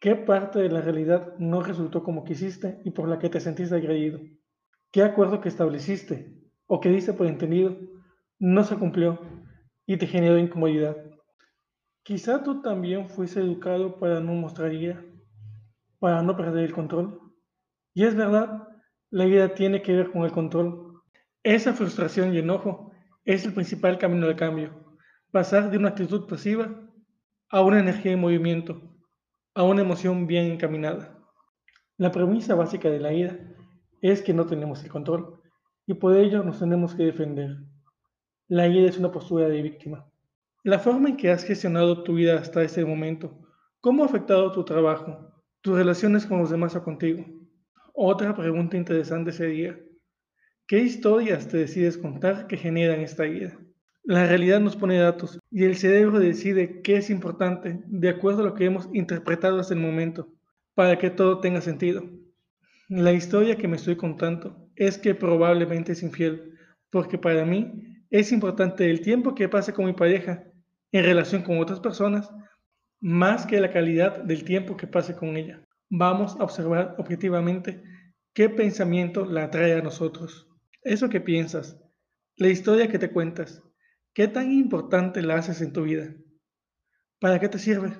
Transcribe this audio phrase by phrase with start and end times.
[0.00, 3.74] ¿Qué parte de la realidad no resultó como quisiste y por la que te sentiste
[3.74, 4.18] agredido?
[4.90, 7.76] ¿Qué acuerdo que estableciste o que diste por entendido
[8.38, 9.20] no se cumplió
[9.84, 10.96] y te generó incomodidad?
[12.02, 15.04] Quizá tú también fuiste educado para no mostrar ira,
[15.98, 17.20] para no perder el control.
[17.92, 18.68] Y es verdad,
[19.10, 21.02] la vida tiene que ver con el control.
[21.42, 22.90] Esa frustración y enojo
[23.26, 24.96] es el principal camino al cambio.
[25.30, 26.88] Pasar de una actitud pasiva
[27.50, 28.89] a una energía en movimiento,
[29.60, 31.18] a una emoción bien encaminada.
[31.98, 33.38] La premisa básica de la ira
[34.00, 35.38] es que no tenemos el control
[35.86, 37.58] y por ello nos tenemos que defender.
[38.48, 40.10] La ira es una postura de víctima.
[40.64, 43.38] La forma en que has gestionado tu vida hasta este momento,
[43.82, 47.22] ¿cómo ha afectado tu trabajo, tus relaciones con los demás o contigo?
[47.92, 49.78] Otra pregunta interesante sería,
[50.66, 53.58] ¿qué historias te decides contar que generan esta ira?
[54.02, 58.46] La realidad nos pone datos y el cerebro decide qué es importante de acuerdo a
[58.46, 60.32] lo que hemos interpretado hasta el momento,
[60.74, 62.02] para que todo tenga sentido.
[62.88, 66.54] La historia que me estoy contando es que probablemente es infiel,
[66.90, 70.44] porque para mí es importante el tiempo que pase con mi pareja
[70.90, 72.30] en relación con otras personas,
[73.00, 75.62] más que la calidad del tiempo que pase con ella.
[75.88, 77.82] Vamos a observar objetivamente
[78.34, 80.48] qué pensamiento la atrae a nosotros.
[80.82, 81.78] Eso que piensas,
[82.36, 83.62] la historia que te cuentas,
[84.20, 86.14] ¿Qué tan importante la haces en tu vida?
[87.20, 87.96] ¿Para qué te sirve?